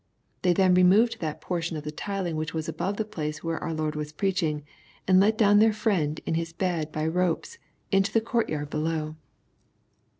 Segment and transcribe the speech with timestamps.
[0.41, 3.71] They then removed that portion of the tiling which was above the place where our
[3.71, 4.63] Lord was preaching,
[5.07, 7.59] and let down their friend in his bed by ropes
[7.91, 9.15] into the court yard below.